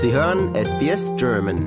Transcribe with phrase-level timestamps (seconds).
[0.00, 1.58] Sie hören SBS German.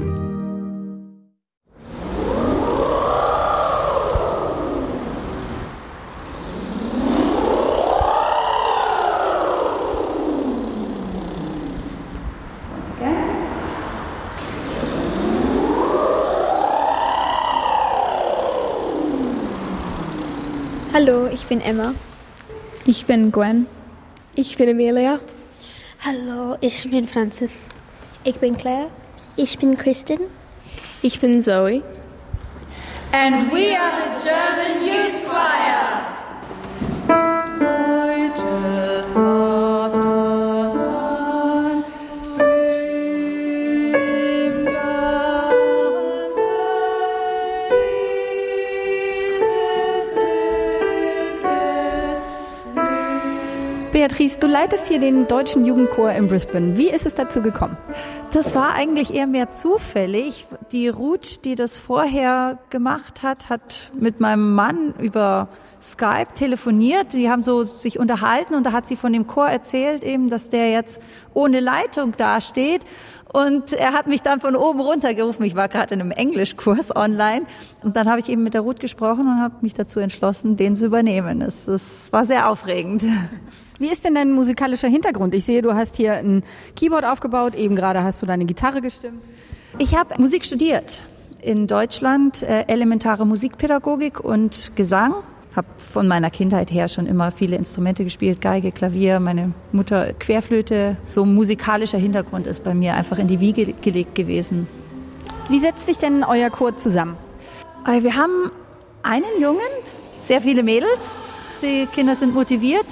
[20.94, 21.94] Hallo, ich bin Emma.
[22.86, 23.68] Ich bin Gwen.
[24.36, 25.20] Ich bin Emilia.
[26.06, 27.81] Hallo, ich bin Francis.
[28.24, 28.90] Ich bin Claire.
[29.36, 30.20] Ich bin Kristin.
[31.02, 31.82] Ich bin Zoe.
[33.12, 36.21] And we are the German Youth Choir.
[54.02, 56.76] Beatrice, du leitest hier den deutschen Jugendchor in Brisbane.
[56.76, 57.78] Wie ist es dazu gekommen?
[58.34, 60.48] Das war eigentlich eher mehr zufällig.
[60.72, 67.14] Die Ruth, die das vorher gemacht hat, hat mit meinem Mann über Skype telefoniert.
[67.14, 70.50] Die haben so sich unterhalten und da hat sie von dem Chor erzählt, eben, dass
[70.50, 71.00] der jetzt
[71.36, 72.82] ohne Leitung dasteht.
[73.32, 75.44] Und er hat mich dann von oben runter gerufen.
[75.44, 77.46] Ich war gerade in einem Englischkurs online.
[77.84, 80.76] Und dann habe ich eben mit der Ruth gesprochen und habe mich dazu entschlossen, den
[80.76, 81.44] zu übernehmen.
[81.44, 83.04] Es, es war sehr aufregend.
[83.82, 85.34] Wie ist denn dein musikalischer Hintergrund?
[85.34, 86.44] Ich sehe, du hast hier ein
[86.76, 89.24] Keyboard aufgebaut, eben gerade hast du deine Gitarre gestimmt.
[89.80, 91.02] Ich habe Musik studiert
[91.42, 95.16] in Deutschland, äh, elementare Musikpädagogik und Gesang.
[95.56, 100.98] Habe von meiner Kindheit her schon immer viele Instrumente gespielt, Geige, Klavier, meine Mutter Querflöte.
[101.10, 104.68] So ein musikalischer Hintergrund ist bei mir einfach in die Wiege gelegt gewesen.
[105.50, 107.18] Wie setzt sich denn euer Chor zusammen?
[107.88, 108.52] Äh, wir haben
[109.02, 109.72] einen Jungen,
[110.22, 111.18] sehr viele Mädels.
[111.64, 112.86] Die Kinder sind motiviert,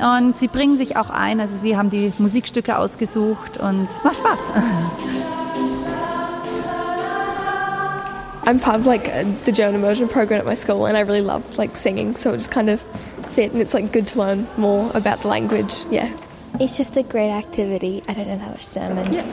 [0.00, 4.16] und sie bringen sich auch ein, also sie haben die Musikstücke ausgesucht und es macht
[4.16, 4.40] Spaß.
[8.46, 9.10] I'm part of like
[9.44, 12.36] the German immersion program at my school and I really love like singing so it
[12.36, 12.80] just kind of
[13.30, 15.84] fit and it's like good to learn more about the language.
[15.90, 16.08] Yeah.
[16.60, 18.04] It's just a great activity.
[18.06, 19.12] I don't know that much German.
[19.12, 19.24] Yeah.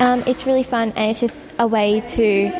[0.00, 2.50] Um, it's really fun and it's just a way to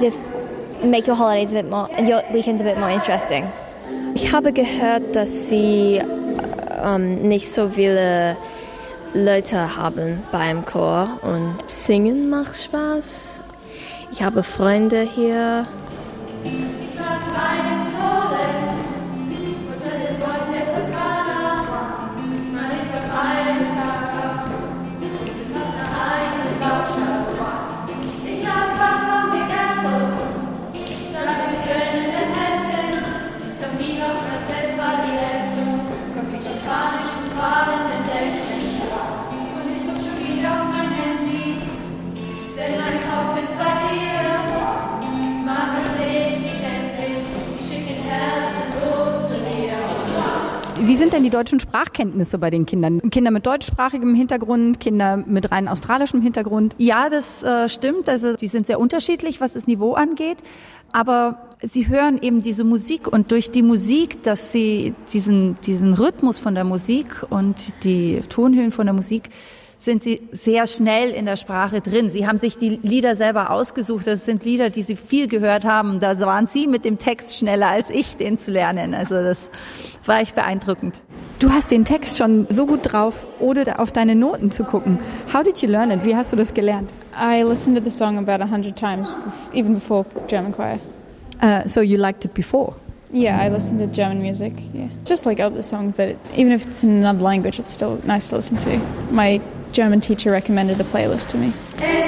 [0.00, 0.34] just
[0.82, 3.44] make your holidays a bit more and your weekends a bit more interesting.
[4.14, 6.02] Ich habe gehört, dass sie
[6.84, 8.36] ähm, nicht so viele
[9.14, 13.40] Leute haben beim Chor und singen macht Spaß.
[14.10, 15.66] Ich habe Freunde hier.
[50.84, 53.00] Wie sind denn die deutschen Sprachkenntnisse bei den Kindern?
[53.10, 56.74] Kinder mit deutschsprachigem Hintergrund, Kinder mit rein australischem Hintergrund?
[56.76, 58.08] Ja, das äh, stimmt.
[58.08, 60.38] Also die sind sehr unterschiedlich, was das Niveau angeht.
[60.90, 66.40] Aber sie hören eben diese Musik und durch die Musik, dass sie diesen, diesen Rhythmus
[66.40, 69.30] von der Musik und die Tonhöhen von der Musik
[69.84, 72.08] sind sie sehr schnell in der Sprache drin.
[72.08, 74.06] Sie haben sich die Lieder selber ausgesucht.
[74.06, 76.00] Das sind Lieder, die sie viel gehört haben.
[76.00, 78.94] Da waren sie mit dem Text schneller als ich, den zu lernen.
[78.94, 79.50] Also das
[80.06, 81.00] war echt beeindruckend.
[81.38, 84.98] Du hast den Text schon so gut drauf, ohne auf deine Noten zu gucken.
[85.32, 86.04] How did you learn it?
[86.04, 86.88] Wie hast du das gelernt?
[87.14, 89.08] I listened to the song about a hundred times,
[89.52, 90.78] even before German choir.
[91.42, 92.74] Uh, so you liked it before?
[93.12, 94.52] Yeah, I listen to German music.
[94.72, 98.00] Yeah, just like out the song, but even if it's in another language, it's still
[98.06, 98.78] nice to listen to.
[99.10, 99.40] My
[99.72, 102.01] German teacher recommended a playlist to me.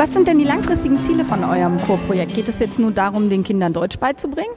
[0.00, 2.32] Was sind denn die langfristigen Ziele von eurem Chorprojekt?
[2.32, 4.54] Geht es jetzt nur darum, den Kindern Deutsch beizubringen?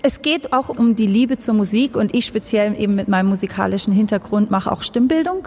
[0.00, 3.92] Es geht auch um die Liebe zur Musik und ich speziell eben mit meinem musikalischen
[3.92, 5.46] Hintergrund mache auch Stimmbildung.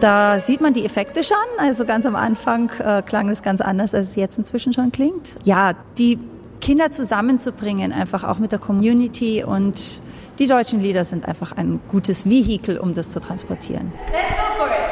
[0.00, 1.36] Da sieht man die Effekte schon.
[1.58, 5.36] Also ganz am Anfang äh, klang es ganz anders, als es jetzt inzwischen schon klingt.
[5.44, 6.18] Ja, die
[6.60, 10.02] Kinder zusammenzubringen, einfach auch mit der Community und
[10.38, 13.92] die deutschen Lieder sind einfach ein gutes Vehikel, um das zu transportieren.
[14.12, 14.87] Let's go for it!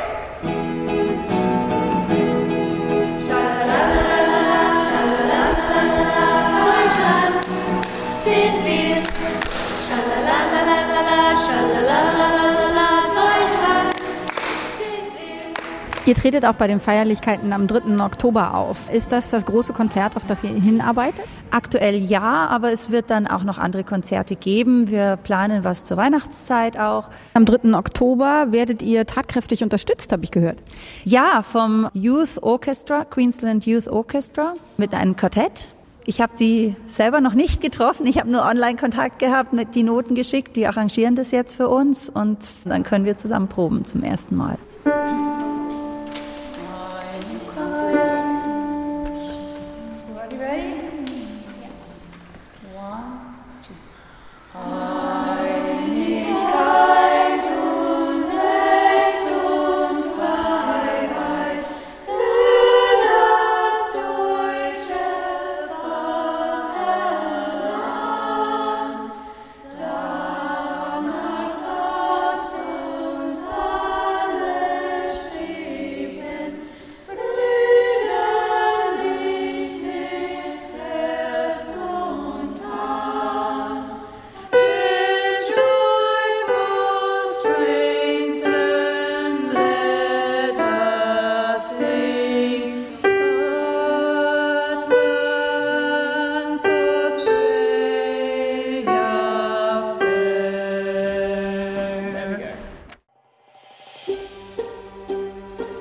[16.07, 18.01] Ihr tretet auch bei den Feierlichkeiten am 3.
[18.01, 18.79] Oktober auf.
[18.93, 21.25] Ist das das große Konzert, auf das ihr hinarbeitet?
[21.51, 24.89] Aktuell ja, aber es wird dann auch noch andere Konzerte geben.
[24.89, 27.11] Wir planen was zur Weihnachtszeit auch.
[27.35, 27.77] Am 3.
[27.77, 30.59] Oktober werdet ihr tatkräftig unterstützt, habe ich gehört.
[31.05, 35.71] Ja, vom Youth Orchestra, Queensland Youth Orchestra, mit einem Quartett.
[36.05, 38.07] Ich habe die selber noch nicht getroffen.
[38.07, 40.55] Ich habe nur Online-Kontakt gehabt, die Noten geschickt.
[40.55, 44.57] Die arrangieren das jetzt für uns und dann können wir zusammen proben zum ersten Mal.